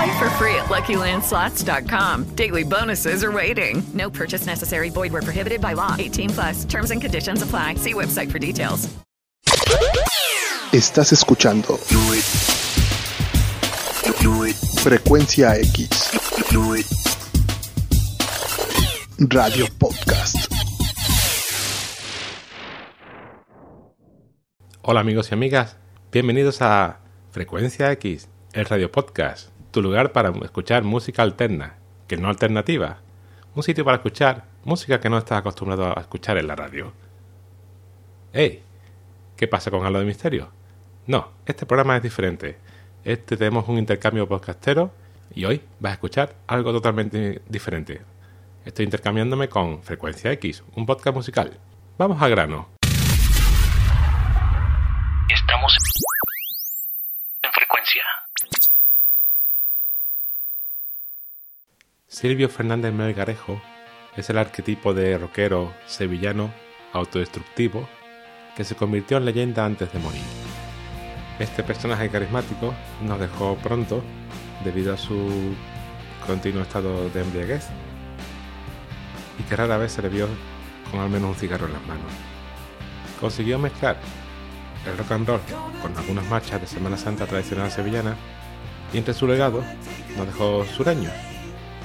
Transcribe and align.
Play 0.00 0.18
for 0.18 0.30
free 0.38 0.54
at 0.54 0.70
LuckyLandSlots.com. 0.70 2.34
Daily 2.34 2.64
bonuses 2.64 3.22
are 3.22 3.30
waiting. 3.30 3.82
No 3.92 4.08
purchase 4.08 4.46
necessary. 4.46 4.88
Void 4.88 5.12
where 5.12 5.20
prohibited 5.20 5.60
by 5.60 5.74
law. 5.74 5.94
18 5.98 6.30
plus. 6.30 6.64
Terms 6.64 6.90
and 6.90 7.02
conditions 7.02 7.42
apply. 7.42 7.74
See 7.74 7.92
website 7.92 8.30
for 8.32 8.38
details. 8.38 8.88
Estás 10.72 11.12
escuchando 11.12 11.78
Frecuencia 14.82 15.56
X 15.56 16.10
Radio 19.18 19.66
Podcast. 19.78 20.36
Hola 24.80 25.00
amigos 25.00 25.30
y 25.30 25.34
amigas, 25.34 25.76
bienvenidos 26.10 26.62
a 26.62 27.00
Frecuencia 27.32 27.92
X, 27.92 28.28
el 28.54 28.64
radio 28.64 28.90
podcast, 28.90 29.50
tu 29.70 29.82
lugar 29.82 30.12
para 30.12 30.30
escuchar 30.42 30.82
música 30.82 31.22
alterna, 31.22 31.76
que 32.08 32.16
no 32.16 32.28
alternativa, 32.28 32.98
un 33.54 33.62
sitio 33.62 33.84
para 33.84 33.96
escuchar 33.96 34.44
música 34.64 35.00
que 35.00 35.08
no 35.08 35.18
estás 35.18 35.38
acostumbrado 35.38 35.96
a 35.96 36.00
escuchar 36.00 36.38
en 36.38 36.46
la 36.46 36.56
radio. 36.56 36.92
¡Hey! 38.32 38.62
¿Qué 39.36 39.48
pasa 39.48 39.70
con 39.70 39.84
Halo 39.84 40.00
de 40.00 40.04
Misterio? 40.04 40.50
No, 41.06 41.32
este 41.46 41.66
programa 41.66 41.96
es 41.96 42.02
diferente. 42.02 42.58
Este 43.04 43.36
tenemos 43.36 43.66
un 43.68 43.78
intercambio 43.78 44.28
podcastero 44.28 44.92
y 45.34 45.44
hoy 45.44 45.62
vas 45.78 45.90
a 45.90 45.94
escuchar 45.94 46.34
algo 46.46 46.72
totalmente 46.72 47.42
diferente. 47.48 48.02
Estoy 48.64 48.84
intercambiándome 48.84 49.48
con 49.48 49.82
Frecuencia 49.82 50.30
X, 50.32 50.62
un 50.76 50.84
podcast 50.84 51.16
musical. 51.16 51.58
Vamos 51.96 52.20
al 52.20 52.30
grano. 52.30 52.68
Estamos 55.28 55.74
en 57.42 57.52
frecuencia. 57.52 58.02
Silvio 62.10 62.48
Fernández 62.48 62.92
Melgarejo 62.92 63.62
es 64.16 64.28
el 64.30 64.38
arquetipo 64.38 64.92
de 64.92 65.16
rockero 65.16 65.72
sevillano 65.86 66.52
autodestructivo 66.92 67.88
que 68.56 68.64
se 68.64 68.74
convirtió 68.74 69.18
en 69.18 69.26
leyenda 69.26 69.64
antes 69.64 69.92
de 69.92 70.00
morir. 70.00 70.20
Este 71.38 71.62
personaje 71.62 72.10
carismático 72.10 72.74
nos 73.06 73.20
dejó 73.20 73.56
pronto 73.58 74.02
debido 74.64 74.92
a 74.92 74.96
su 74.98 75.54
continuo 76.26 76.62
estado 76.62 77.08
de 77.10 77.22
embriaguez 77.22 77.68
y 79.38 79.44
que 79.44 79.54
rara 79.54 79.78
vez 79.78 79.92
se 79.92 80.02
le 80.02 80.08
vio 80.08 80.26
con 80.90 80.98
al 80.98 81.10
menos 81.10 81.30
un 81.30 81.36
cigarro 81.36 81.66
en 81.66 81.74
las 81.74 81.86
manos. 81.86 82.10
Consiguió 83.20 83.56
mezclar 83.56 83.96
el 84.84 84.98
rock 84.98 85.12
and 85.12 85.28
roll 85.28 85.40
con 85.80 85.96
algunas 85.96 86.28
marchas 86.28 86.60
de 86.60 86.66
Semana 86.66 86.96
Santa 86.96 87.26
tradicional 87.26 87.70
sevillana 87.70 88.16
y 88.92 88.98
entre 88.98 89.14
su 89.14 89.28
legado 89.28 89.62
nos 90.16 90.26
dejó 90.26 90.64
Sureño, 90.64 91.10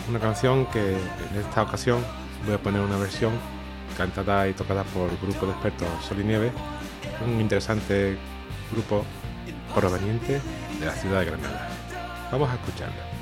una 0.09 0.19
canción 0.19 0.66
que 0.67 0.91
en 0.91 1.39
esta 1.39 1.63
ocasión 1.63 2.03
voy 2.45 2.55
a 2.55 2.57
poner 2.57 2.81
una 2.81 2.97
versión 2.97 3.33
cantada 3.97 4.47
y 4.47 4.53
tocada 4.53 4.83
por 4.83 5.09
el 5.09 5.17
grupo 5.17 5.45
de 5.45 5.53
expertos 5.53 5.88
Sol 6.07 6.19
y 6.21 6.23
Nieve, 6.23 6.51
un 7.25 7.39
interesante 7.39 8.17
grupo 8.71 9.05
proveniente 9.73 10.41
de 10.79 10.85
la 10.85 10.93
ciudad 10.93 11.19
de 11.19 11.25
Granada. 11.25 11.69
Vamos 12.31 12.49
a 12.49 12.55
escucharla. 12.55 13.15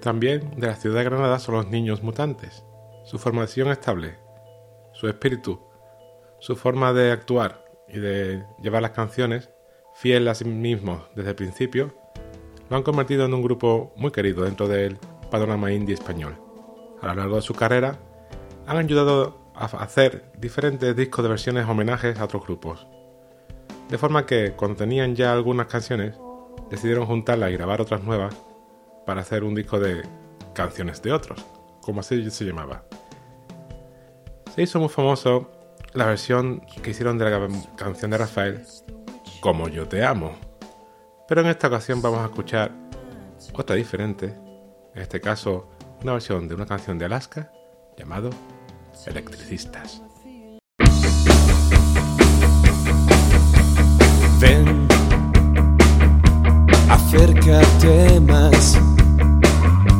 También 0.00 0.52
de 0.56 0.68
la 0.68 0.76
ciudad 0.76 0.98
de 0.98 1.04
Granada 1.04 1.38
son 1.38 1.56
los 1.56 1.68
niños 1.68 2.02
mutantes. 2.02 2.64
Su 3.04 3.18
formación 3.18 3.68
estable, 3.68 4.16
su 4.92 5.06
espíritu, 5.06 5.60
su 6.40 6.56
forma 6.56 6.92
de 6.92 7.12
actuar 7.12 7.64
y 7.88 7.98
de 7.98 8.42
llevar 8.62 8.80
las 8.80 8.92
canciones, 8.92 9.50
fiel 9.94 10.26
a 10.28 10.34
sí 10.34 10.44
mismos 10.46 11.02
desde 11.14 11.30
el 11.30 11.36
principio, 11.36 11.94
lo 12.70 12.76
han 12.76 12.82
convertido 12.82 13.26
en 13.26 13.34
un 13.34 13.42
grupo 13.42 13.92
muy 13.96 14.10
querido 14.10 14.44
dentro 14.44 14.66
del 14.66 14.96
panorama 15.30 15.72
indie 15.72 15.94
español. 15.94 16.36
A 17.02 17.08
lo 17.08 17.14
largo 17.16 17.36
de 17.36 17.42
su 17.42 17.54
carrera, 17.54 17.98
han 18.66 18.78
ayudado 18.78 19.52
a 19.54 19.66
hacer 19.66 20.32
diferentes 20.38 20.96
discos 20.96 21.22
de 21.22 21.28
versiones 21.28 21.68
homenajes 21.68 22.18
a 22.18 22.24
otros 22.24 22.44
grupos. 22.44 22.86
De 23.88 23.98
forma 23.98 24.26
que, 24.26 24.52
cuando 24.52 24.78
tenían 24.78 25.14
ya 25.14 25.32
algunas 25.32 25.66
canciones, 25.66 26.18
decidieron 26.70 27.06
juntarlas 27.06 27.50
y 27.50 27.54
grabar 27.54 27.80
otras 27.80 28.02
nuevas 28.02 28.34
para 29.04 29.20
hacer 29.20 29.44
un 29.44 29.54
disco 29.54 29.78
de 29.78 30.02
canciones 30.52 31.02
de 31.02 31.12
otros, 31.12 31.44
como 31.80 32.00
así 32.00 32.30
se 32.30 32.44
llamaba. 32.44 32.84
Se 34.54 34.62
hizo 34.62 34.80
muy 34.80 34.88
famoso 34.88 35.50
la 35.92 36.06
versión 36.06 36.60
que 36.82 36.90
hicieron 36.90 37.18
de 37.18 37.30
la 37.30 37.48
canción 37.76 38.10
de 38.10 38.18
Rafael, 38.18 38.62
Como 39.40 39.68
yo 39.68 39.86
te 39.86 40.04
amo. 40.04 40.32
Pero 41.28 41.42
en 41.42 41.48
esta 41.48 41.68
ocasión 41.68 42.02
vamos 42.02 42.20
a 42.20 42.24
escuchar 42.24 42.72
otra 43.52 43.76
diferente, 43.76 44.34
en 44.94 45.02
este 45.02 45.20
caso 45.20 45.68
una 46.02 46.12
versión 46.12 46.48
de 46.48 46.54
una 46.54 46.66
canción 46.66 46.98
de 46.98 47.04
Alaska 47.04 47.50
llamado 47.96 48.30
Electricistas. 49.06 50.02
Ven, 54.40 54.85
acércate 57.06 58.20
más, 58.20 58.76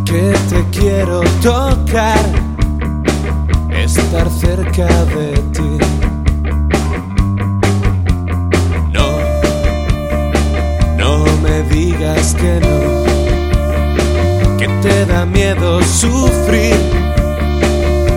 que 0.05 0.33
te 0.51 0.65
quiero 0.77 1.21
tocar, 1.41 2.19
estar 3.73 4.29
cerca 4.29 4.89
de 5.15 5.33
ti. 5.53 5.79
No, 8.93 9.09
no 10.97 11.25
me 11.43 11.63
digas 11.75 12.35
que 12.35 12.61
no, 12.61 12.77
que 14.59 14.67
te 14.83 15.07
da 15.07 15.25
miedo 15.27 15.81
sufrir, 15.85 16.75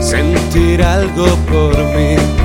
sentir 0.02 0.82
algo 0.82 1.28
por 1.52 1.78
mí. 1.96 2.39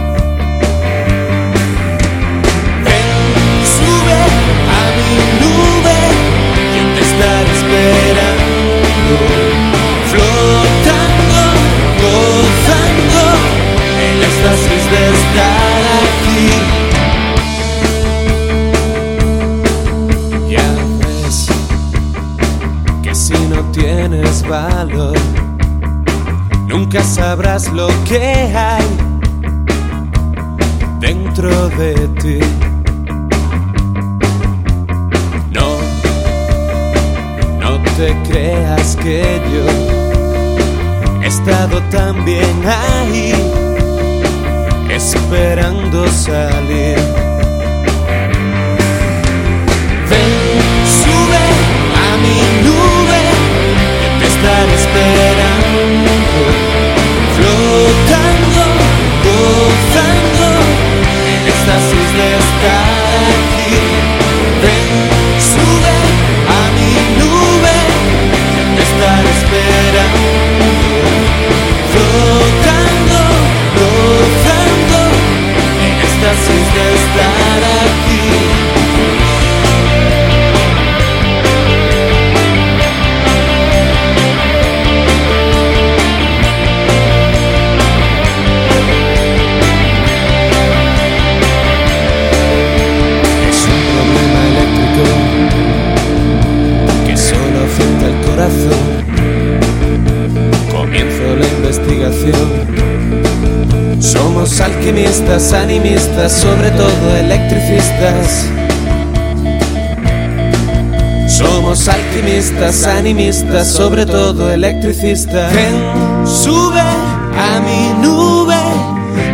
Animistas, 112.87 113.69
sobre 113.69 114.07
todo 114.07 114.51
electricistas. 114.51 115.53
Ven, 115.53 116.27
sube 116.27 116.81
a 116.81 117.61
mi 117.61 118.07
nube, 118.07 118.57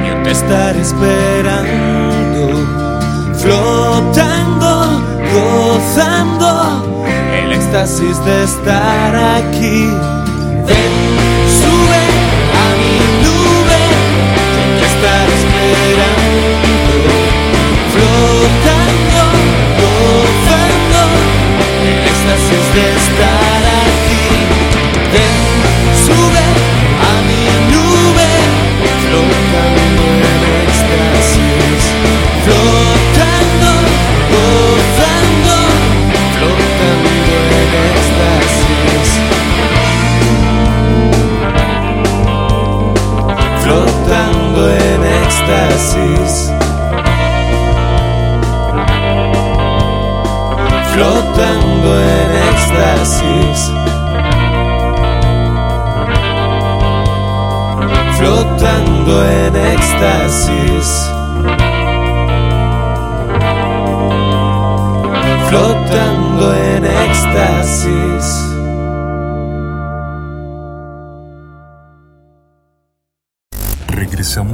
yo 0.06 0.22
te 0.22 0.30
estaré 0.30 0.80
esperando 0.80 1.90
flotando, 3.40 5.02
gozando 5.32 6.84
el 7.42 7.52
éxtasis 7.52 8.22
de 8.24 8.44
estar 8.44 9.14
aquí. 9.16 10.19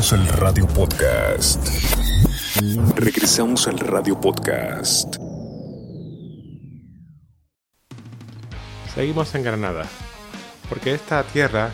Regresamos 0.07 0.31
al 0.31 0.39
Radio 0.39 0.69
Podcast. 0.69 1.69
Regresamos 2.95 3.67
al 3.67 3.79
Radio 3.81 4.21
Podcast. 4.21 5.17
Seguimos 8.95 9.35
en 9.35 9.43
Granada, 9.43 9.85
porque 10.69 10.95
esta 10.95 11.25
tierra 11.25 11.73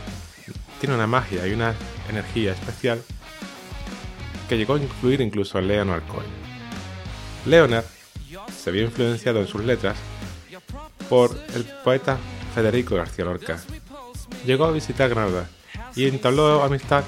tiene 0.81 0.95
una 0.95 1.07
magia 1.07 1.47
y 1.47 1.53
una 1.53 1.75
energía 2.09 2.53
especial 2.53 3.03
que 4.49 4.57
llegó 4.57 4.77
a 4.77 4.81
incluir 4.81 5.21
incluso 5.21 5.59
a 5.59 5.61
Leonard 5.61 6.07
Cohen. 6.07 6.31
Leonard 7.45 7.85
se 8.57 8.71
vio 8.71 8.85
influenciado 8.85 9.41
en 9.41 9.47
sus 9.47 9.63
letras 9.63 9.99
por 11.11 11.39
el 11.55 11.65
poeta 11.85 12.17
Federico 12.55 12.95
García 12.95 13.27
Lorca. 13.27 13.61
Llegó 14.47 14.65
a 14.65 14.73
visitar 14.73 15.11
Granada 15.11 15.51
y 15.95 16.07
entabló 16.07 16.63
amistad 16.63 17.05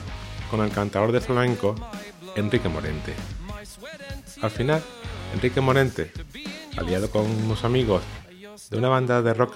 con 0.55 0.65
el 0.65 0.71
cantador 0.71 1.11
de 1.11 1.21
flamenco 1.21 1.75
Enrique 2.37 2.69
Morente. 2.69 3.13
Al 4.41 4.53
final, 4.53 4.81
Enrique 5.35 5.61
Morente, 5.61 6.13
aliado 6.77 7.11
con 7.11 7.29
unos 7.29 7.65
amigos 7.65 8.05
de 8.71 8.79
una 8.79 8.89
banda 8.89 9.21
de 9.21 9.35
rock, 9.35 9.53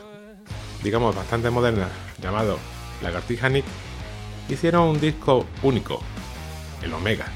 digamos 0.82 1.14
bastante 1.14 1.50
moderna, 1.50 1.88
llamado 2.20 2.58
Lagartija 3.00 3.48
Nick, 3.48 3.64
hicieron 4.48 4.88
un 4.88 5.00
disco 5.00 5.46
único, 5.62 6.00
el 6.82 6.92
Omega. 6.92 7.26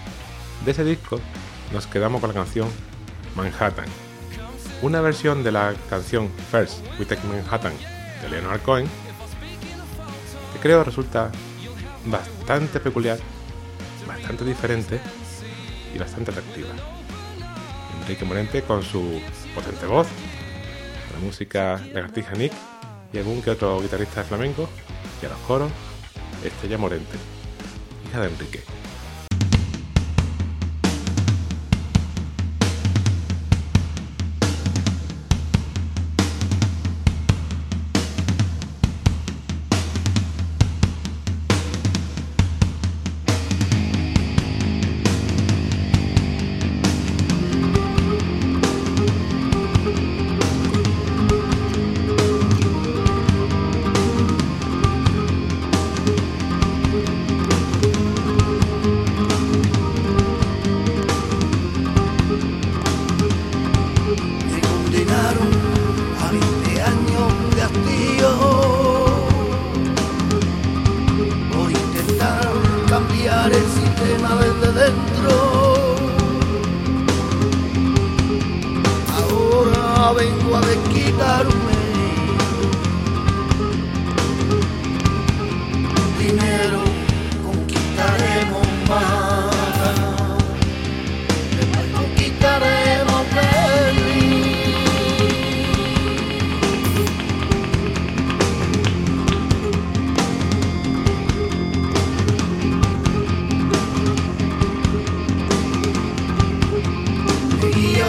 De 0.64 0.72
ese 0.72 0.82
disco 0.82 1.20
nos 1.72 1.86
quedamos 1.86 2.20
con 2.20 2.30
la 2.30 2.34
canción 2.34 2.68
Manhattan, 3.36 3.86
una 4.82 5.00
versión 5.00 5.44
de 5.44 5.52
la 5.52 5.72
canción 5.88 6.28
First 6.50 6.84
We 6.98 7.06
Take 7.06 7.24
Manhattan 7.28 7.74
de 8.22 8.28
Leonard 8.28 8.62
Cohen, 8.62 8.88
que 10.52 10.58
creo 10.58 10.82
resulta 10.82 11.30
bastante 12.06 12.80
peculiar, 12.80 13.18
bastante 14.22 14.44
diferente 14.44 15.00
y 15.92 15.98
bastante 15.98 16.30
atractiva. 16.30 16.68
Enrique 18.00 18.24
Morente 18.24 18.62
con 18.62 18.82
su 18.82 19.20
potente 19.52 19.84
voz, 19.86 20.06
la 21.12 21.18
música 21.18 21.76
de 21.78 22.00
Gartija 22.00 22.32
Nick 22.34 22.52
y 23.12 23.18
algún 23.18 23.42
que 23.42 23.50
otro 23.50 23.80
guitarrista 23.80 24.22
de 24.22 24.28
flamenco, 24.28 24.68
y 25.20 25.26
a 25.26 25.28
los 25.28 25.38
coros, 25.40 25.72
Estrella 26.44 26.78
Morente, 26.78 27.16
hija 28.08 28.20
de 28.20 28.28
Enrique. 28.28 28.71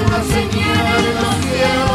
Una 0.06 0.24
señal 0.24 1.06
en 1.06 1.16
los 1.16 1.93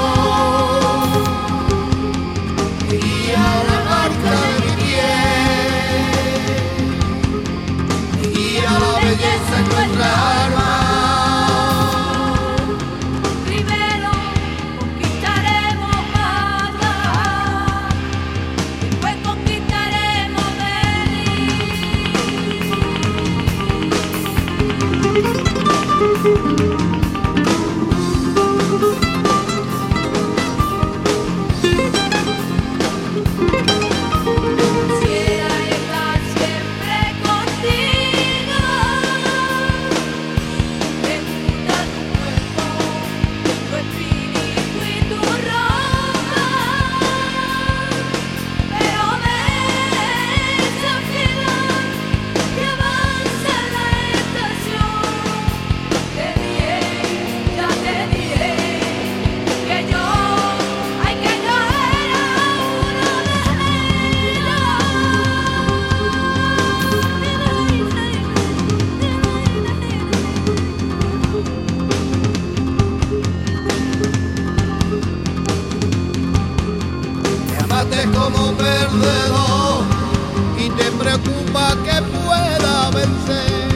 y 80.58 80.70
te 80.70 80.90
preocupa 80.92 81.76
que 81.84 82.02
pueda 82.02 82.90
vencer. 82.90 83.68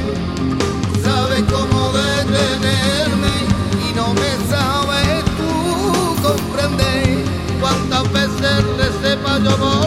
Sabes 1.02 1.42
cómo 1.50 1.92
detenerme 1.92 3.34
y 3.88 3.94
no 3.94 4.14
me 4.14 4.30
sabes 4.50 5.24
tú 5.36 6.16
comprender 6.22 7.24
cuántas 7.60 8.12
veces 8.12 8.64
te 8.78 9.08
sepa 9.08 9.38
yo 9.38 9.81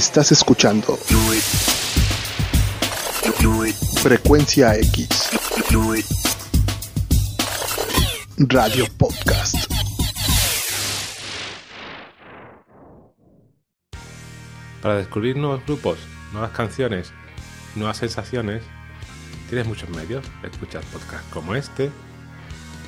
Estás 0.00 0.32
escuchando 0.32 0.98
Frecuencia 4.00 4.74
X 4.76 5.28
Radio 8.38 8.86
Podcast. 8.96 9.56
Para 14.80 14.96
descubrir 14.96 15.36
nuevos 15.36 15.62
grupos, 15.66 15.98
nuevas 16.32 16.52
canciones, 16.52 17.12
nuevas 17.74 17.98
sensaciones, 17.98 18.62
tienes 19.50 19.66
muchos 19.66 19.90
medios. 19.90 20.24
Escuchas 20.42 20.82
podcasts 20.86 21.30
como 21.30 21.54
este, 21.54 21.90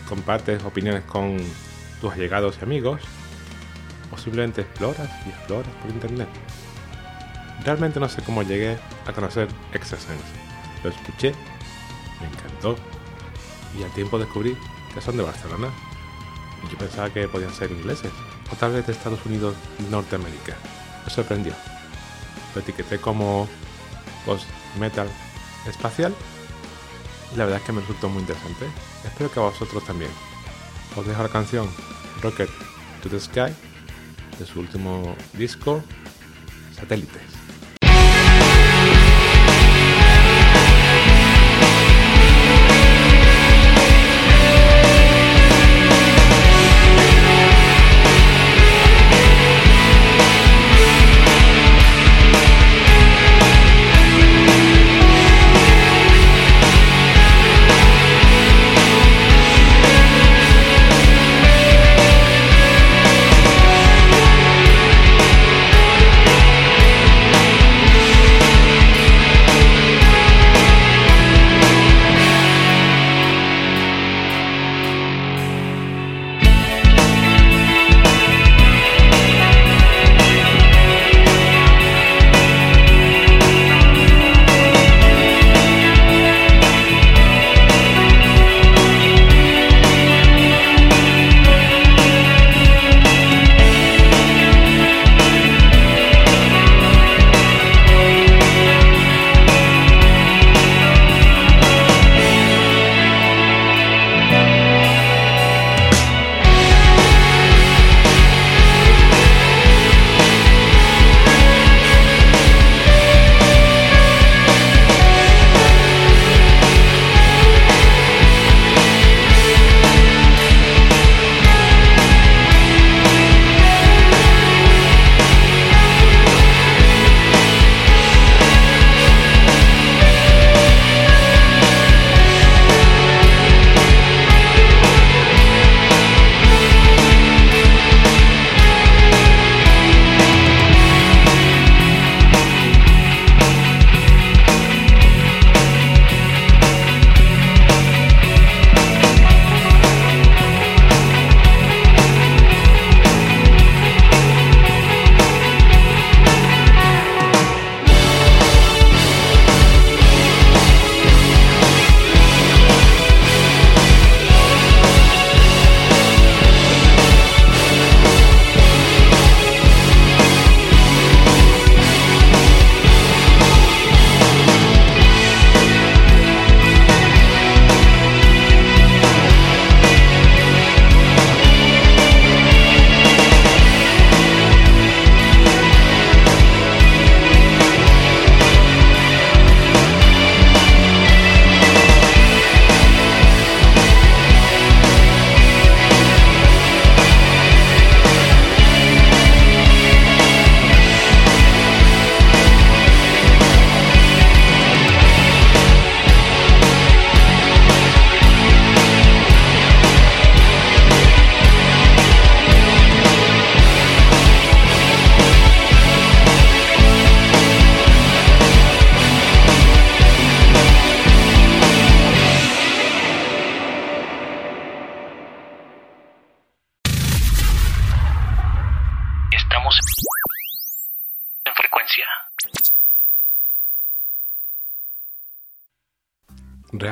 compartes 0.08 0.64
opiniones 0.64 1.04
con 1.04 1.36
tus 2.00 2.10
allegados 2.14 2.56
y 2.58 2.64
amigos, 2.64 3.02
o 4.10 4.16
simplemente 4.16 4.62
exploras 4.62 5.10
y 5.26 5.28
exploras 5.28 5.72
por 5.82 5.90
internet. 5.90 6.28
Realmente 7.64 8.00
no 8.00 8.08
sé 8.08 8.22
cómo 8.22 8.42
llegué 8.42 8.78
a 9.06 9.12
conocer 9.12 9.48
Extrasense. 9.72 10.24
Lo 10.82 10.90
escuché, 10.90 11.32
me 12.20 12.26
encantó, 12.26 12.76
y 13.78 13.82
al 13.84 13.92
tiempo 13.92 14.18
descubrí 14.18 14.56
que 14.92 15.00
son 15.00 15.16
de 15.16 15.22
Barcelona. 15.22 15.68
Yo 16.70 16.78
pensaba 16.78 17.10
que 17.10 17.28
podían 17.28 17.52
ser 17.52 17.70
ingleses, 17.70 18.10
o 18.52 18.56
tal 18.56 18.72
vez 18.72 18.86
de 18.86 18.92
Estados 18.92 19.24
Unidos 19.26 19.54
y 19.78 19.84
Norteamérica. 19.84 20.56
Me 21.04 21.10
sorprendió. 21.10 21.52
Lo 22.54 22.60
etiqueté 22.60 22.98
como 22.98 23.48
post-metal 24.26 25.08
espacial 25.66 26.14
y 27.32 27.36
la 27.36 27.44
verdad 27.44 27.60
es 27.60 27.66
que 27.66 27.72
me 27.72 27.80
resultó 27.80 28.08
muy 28.08 28.20
interesante. 28.20 28.66
Espero 29.04 29.30
que 29.30 29.40
a 29.40 29.44
vosotros 29.44 29.84
también. 29.84 30.10
Os 30.96 31.06
dejo 31.06 31.22
la 31.22 31.28
canción 31.28 31.68
Rocket 32.22 32.50
to 33.02 33.08
the 33.08 33.18
Sky 33.18 33.54
de 34.38 34.46
su 34.46 34.60
último 34.60 35.16
disco, 35.32 35.82
Satélites. 36.76 37.41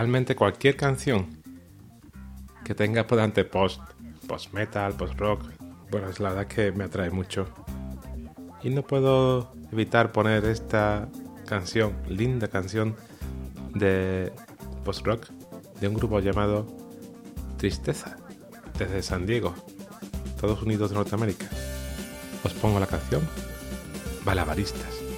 Realmente 0.00 0.34
cualquier 0.34 0.78
canción 0.78 1.42
que 2.64 2.74
tenga 2.74 3.06
por 3.06 3.18
delante 3.18 3.44
post, 3.44 3.82
post 4.26 4.50
metal, 4.54 4.94
post 4.94 5.12
rock, 5.18 5.42
bueno, 5.90 6.08
es 6.08 6.18
la 6.20 6.30
verdad 6.30 6.46
que 6.46 6.72
me 6.72 6.84
atrae 6.84 7.10
mucho. 7.10 7.46
Y 8.62 8.70
no 8.70 8.80
puedo 8.80 9.52
evitar 9.70 10.10
poner 10.10 10.46
esta 10.46 11.06
canción, 11.46 11.92
linda 12.08 12.48
canción 12.48 12.96
de 13.74 14.32
post 14.86 15.04
rock 15.04 15.26
de 15.82 15.88
un 15.88 15.94
grupo 15.96 16.18
llamado 16.20 16.66
Tristeza, 17.58 18.16
desde 18.78 19.02
San 19.02 19.26
Diego, 19.26 19.54
Estados 20.24 20.62
Unidos 20.62 20.88
de 20.88 20.96
Norteamérica. 20.96 21.44
Os 22.42 22.54
pongo 22.54 22.80
la 22.80 22.86
canción 22.86 23.20
Balabaristas. 24.24 25.09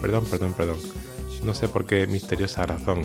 Perdón, 0.00 0.24
perdón, 0.26 0.52
perdón. 0.54 0.78
No 1.42 1.54
sé 1.54 1.68
por 1.68 1.86
qué 1.86 2.06
misteriosa 2.06 2.64
razón 2.64 3.04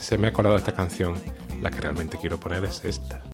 se 0.00 0.18
me 0.18 0.28
ha 0.28 0.32
colado 0.32 0.56
esta 0.56 0.72
canción. 0.72 1.14
La 1.62 1.70
que 1.70 1.80
realmente 1.80 2.18
quiero 2.18 2.40
poner 2.40 2.64
es 2.64 2.84
esta. 2.84 3.29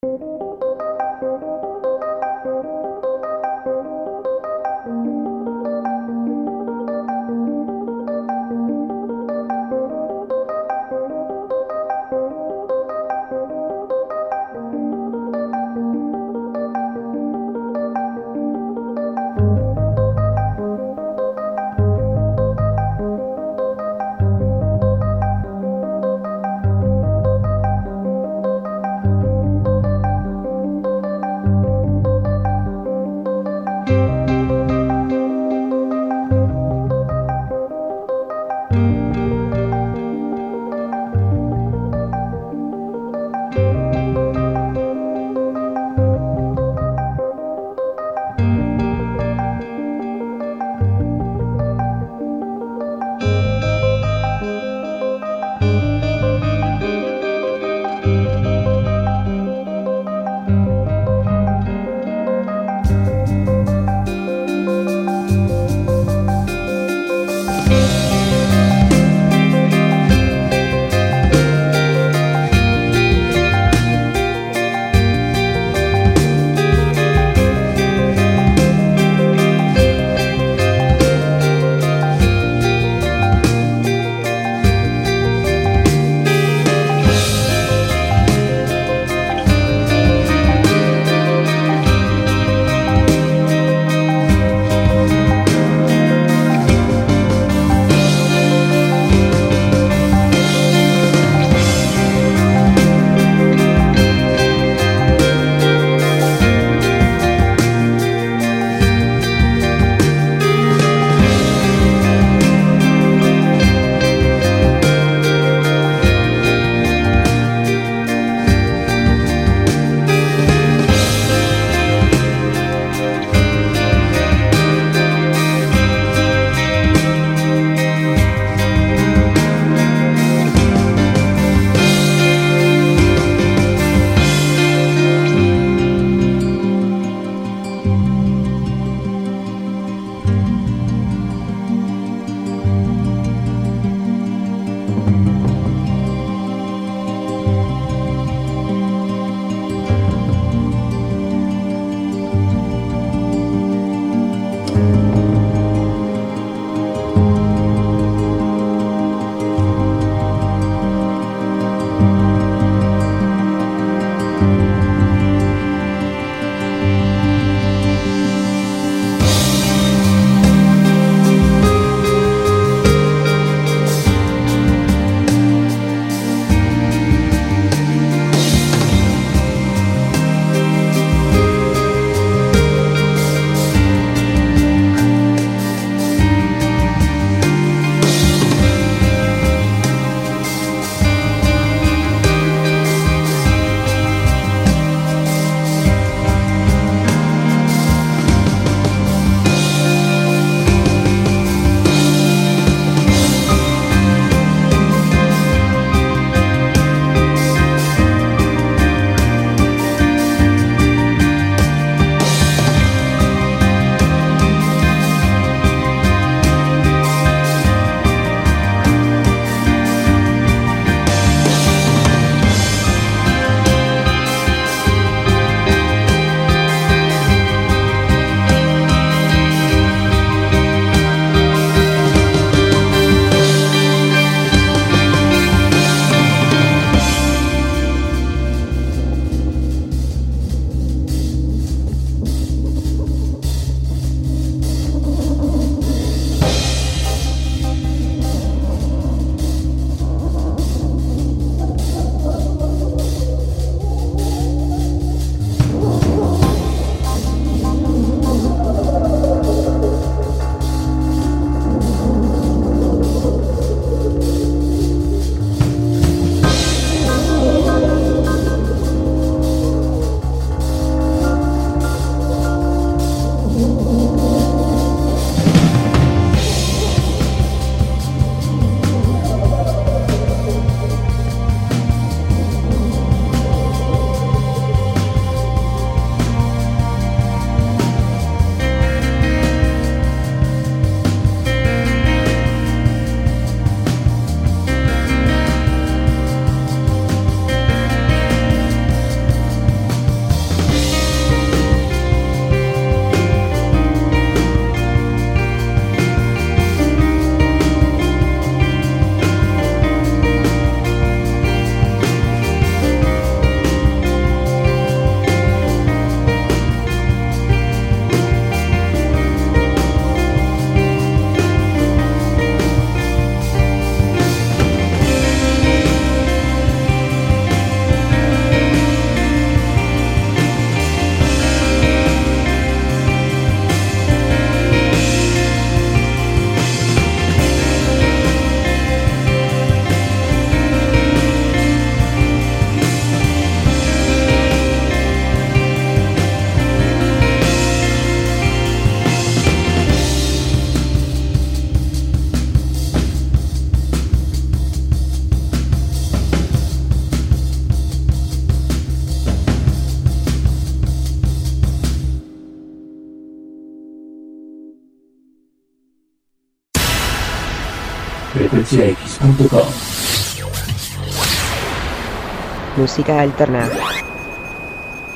Música 372.77 373.21
alterna. 373.21 373.71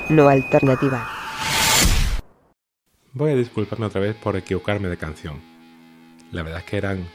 No 0.09 0.29
alternativa. 0.29 1.09
Voy 3.13 3.33
a 3.33 3.35
disculparme 3.35 3.87
otra 3.87 4.01
vez 4.01 4.15
por 4.15 4.37
equivocarme 4.37 4.89
de 4.89 4.97
canción. 4.97 5.41
La 6.31 6.45
verdad 6.45 6.61
es 6.61 6.65
que 6.65 6.77
eran 6.77 7.09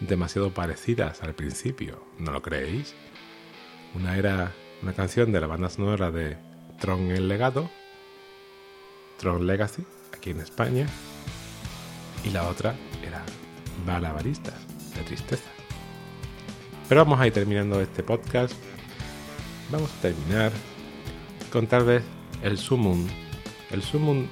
demasiado 0.00 0.52
parecidas 0.52 1.22
al 1.22 1.34
principio, 1.34 2.04
¿no 2.18 2.30
lo 2.30 2.42
creéis? 2.42 2.94
Una 3.94 4.18
era 4.18 4.52
una 4.82 4.92
canción 4.92 5.32
de 5.32 5.40
la 5.40 5.46
banda 5.46 5.70
sonora 5.70 6.10
de 6.10 6.36
Tron 6.78 7.10
el 7.10 7.26
Legado, 7.26 7.70
Tron 9.18 9.46
Legacy, 9.46 9.86
aquí 10.14 10.30
en 10.30 10.40
España, 10.40 10.86
y 12.22 12.30
la 12.30 12.48
otra 12.48 12.74
era 13.02 13.22
Balabaristas, 13.86 14.60
de 14.94 15.02
tristeza. 15.04 15.53
Pero 16.88 17.04
vamos 17.04 17.20
a 17.20 17.26
ir 17.26 17.32
terminando 17.32 17.80
este 17.80 18.02
podcast. 18.02 18.52
Vamos 19.70 19.90
a 19.90 20.02
terminar 20.02 20.52
con 21.50 21.66
tal 21.66 21.84
vez 21.84 22.02
el 22.42 22.58
sumum, 22.58 23.06
el 23.70 23.82
sumum 23.82 24.26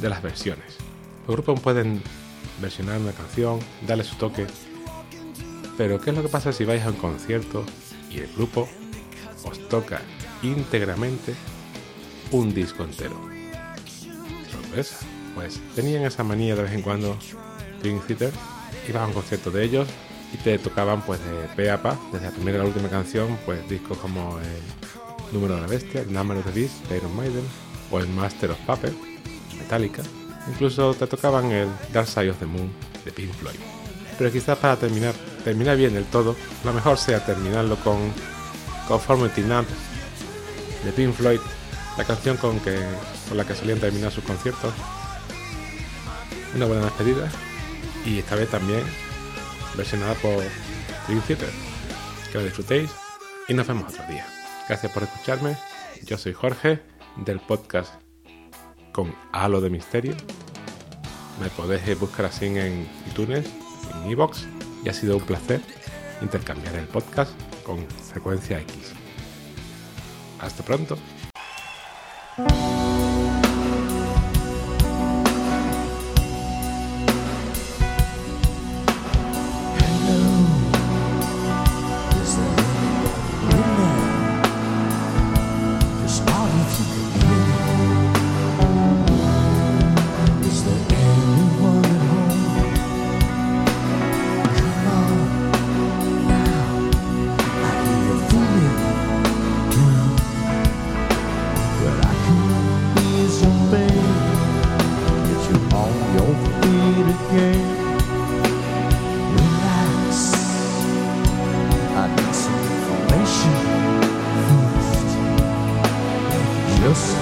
de 0.00 0.08
las 0.08 0.22
versiones. 0.22 0.78
Los 1.26 1.36
grupos 1.36 1.60
pueden 1.60 2.02
versionar 2.60 2.98
una 2.98 3.12
canción, 3.12 3.58
darle 3.86 4.04
su 4.04 4.16
toque, 4.16 4.46
pero 5.76 6.00
¿qué 6.00 6.10
es 6.10 6.16
lo 6.16 6.22
que 6.22 6.28
pasa 6.28 6.52
si 6.52 6.64
vais 6.64 6.82
a 6.84 6.88
un 6.88 6.96
concierto 6.96 7.64
y 8.10 8.20
el 8.20 8.32
grupo 8.34 8.66
os 9.44 9.68
toca 9.68 10.00
íntegramente 10.42 11.34
un 12.30 12.54
disco 12.54 12.84
entero? 12.84 13.20
Sorpresa. 14.50 14.98
Pues 15.34 15.60
tenían 15.74 16.04
esa 16.04 16.24
manía 16.24 16.56
de 16.56 16.62
vez 16.62 16.72
en 16.72 16.80
cuando 16.80 17.18
Dream 17.82 18.00
Theater, 18.06 18.32
ibas 18.88 19.02
a 19.02 19.06
un 19.06 19.12
concierto 19.12 19.50
de 19.50 19.64
ellos 19.64 19.86
te 20.36 20.58
tocaban 20.58 21.02
pues 21.02 21.20
de 21.20 21.48
pe 21.54 21.70
a 21.70 21.82
pa, 21.82 21.98
desde 22.12 22.26
la 22.26 22.32
primera 22.32 22.58
a 22.58 22.62
la 22.62 22.68
última 22.68 22.88
canción, 22.88 23.38
pues 23.44 23.68
discos 23.68 23.98
como 23.98 24.38
el 24.38 25.32
Número 25.32 25.56
de 25.56 25.60
la 25.60 25.66
Bestia, 25.66 26.02
el 26.02 26.12
Number 26.12 26.38
of 26.38 26.44
the 26.44 26.52
Beast 26.52 26.86
de 26.88 26.98
Iron 26.98 27.14
Maiden 27.16 27.44
o 27.90 27.98
el 27.98 28.08
Master 28.08 28.50
of 28.50 28.58
Puppets, 28.66 28.96
Metallica. 29.58 30.02
Incluso 30.48 30.94
te 30.94 31.06
tocaban 31.06 31.50
el 31.50 31.68
Dark 31.92 32.06
Side 32.06 32.30
of 32.30 32.38
the 32.38 32.46
Moon 32.46 32.70
de 33.04 33.12
Pink 33.12 33.32
Floyd. 33.34 33.56
Pero 34.18 34.32
quizás 34.32 34.56
para 34.58 34.76
terminar, 34.76 35.14
terminar 35.44 35.76
bien 35.76 35.96
el 35.96 36.04
todo, 36.04 36.36
lo 36.64 36.72
mejor 36.72 36.96
sea 36.98 37.24
terminarlo 37.24 37.76
con 37.76 37.98
Conformity 38.88 39.42
Numb 39.42 39.66
de 40.84 40.92
Pink 40.92 41.12
Floyd, 41.14 41.40
la 41.98 42.04
canción 42.04 42.36
con, 42.36 42.60
que, 42.60 42.78
con 43.28 43.36
la 43.36 43.44
que 43.44 43.54
solían 43.54 43.80
terminar 43.80 44.12
sus 44.12 44.24
conciertos. 44.24 44.72
Una 46.54 46.66
buena 46.66 46.84
despedida 46.84 47.28
y 48.04 48.20
esta 48.20 48.36
vez 48.36 48.48
también 48.48 48.82
versionada 49.76 50.14
por 50.14 50.42
Dream. 51.06 51.22
Que 52.32 52.38
lo 52.38 52.44
disfrutéis 52.44 52.90
y 53.48 53.54
nos 53.54 53.66
vemos 53.66 53.92
otro 53.92 54.06
día. 54.08 54.26
Gracias 54.68 54.90
por 54.92 55.02
escucharme. 55.02 55.56
Yo 56.04 56.18
soy 56.18 56.32
Jorge 56.32 56.82
del 57.16 57.40
podcast 57.40 57.94
con 58.92 59.14
Halo 59.32 59.60
de 59.60 59.70
Misterio. 59.70 60.14
Me 61.40 61.48
podéis 61.50 61.98
buscar 61.98 62.26
así 62.26 62.46
en 62.46 62.88
iTunes, 63.06 63.46
en 63.94 64.10
iBox 64.10 64.46
y 64.84 64.88
ha 64.88 64.92
sido 64.92 65.16
un 65.16 65.22
placer 65.22 65.60
intercambiar 66.22 66.74
el 66.76 66.86
podcast 66.86 67.32
con 67.64 67.86
Frecuencia 67.88 68.60
X. 68.60 68.92
Hasta 70.40 70.62
pronto. 70.62 70.98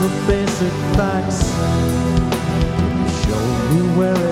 The 0.04 0.10
basic 0.26 0.72
facts. 0.98 1.40
Show 3.24 3.44
me 3.72 3.96
where 3.96 4.23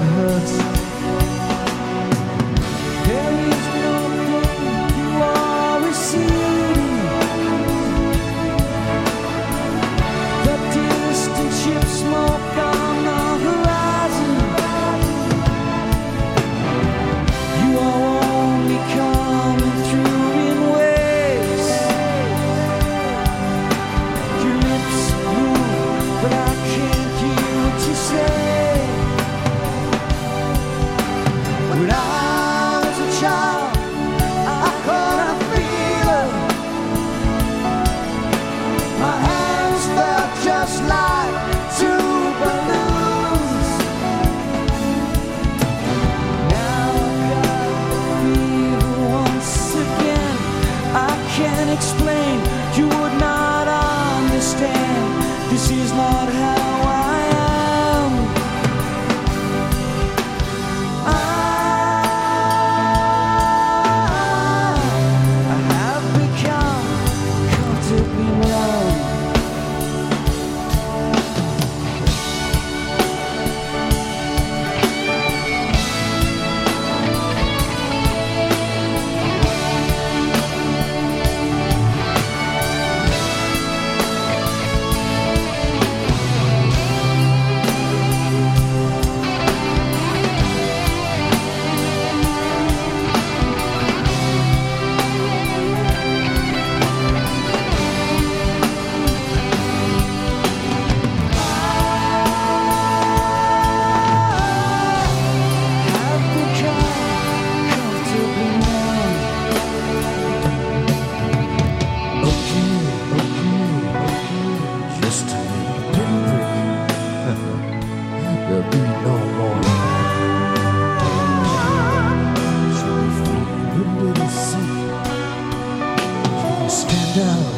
stand 126.72 127.18
up. 127.20 127.52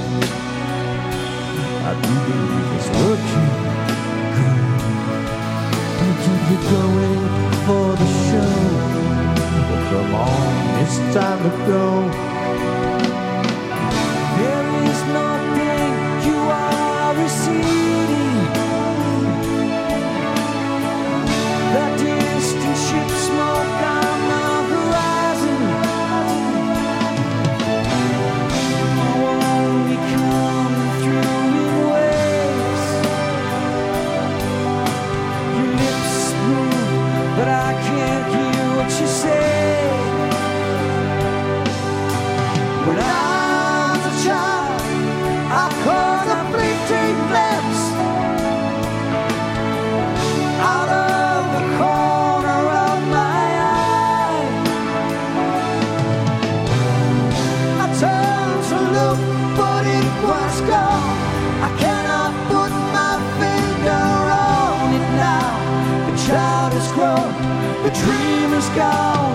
I 1.89 1.93
do 2.03 2.15
believe 2.27 2.71
it's 2.77 2.91
working. 2.99 3.51
Don't 6.01 6.21
you 6.27 6.37
get 6.49 6.63
going 6.75 7.25
for 7.65 7.87
the 8.01 8.09
show? 8.27 8.55
Well, 9.69 9.83
come 9.91 10.15
on, 10.15 10.83
it's 10.83 10.97
time 11.15 11.41
to 11.45 11.53
go. 11.71 12.34
The 67.85 67.91
dream 67.91 68.53
is 68.55 68.69
gone. 68.71 69.35